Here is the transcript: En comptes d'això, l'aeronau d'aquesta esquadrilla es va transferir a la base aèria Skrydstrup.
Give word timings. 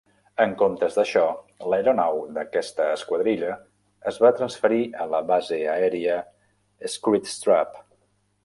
En 0.43 0.53
comptes 0.59 0.95
d'això, 0.99 1.25
l'aeronau 1.73 2.21
d'aquesta 2.37 2.87
esquadrilla 2.95 3.51
es 4.13 4.19
va 4.25 4.33
transferir 4.41 4.83
a 5.05 5.09
la 5.15 5.23
base 5.31 5.63
aèria 5.77 6.19
Skrydstrup. 6.97 7.81